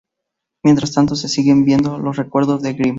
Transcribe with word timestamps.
Mientras 0.63 0.93
tanto, 0.93 1.15
se 1.15 1.27
siguen 1.29 1.63
viendo 1.63 1.99
los 1.99 2.17
recuerdos 2.17 2.63
de 2.63 2.73
Grim. 2.73 2.89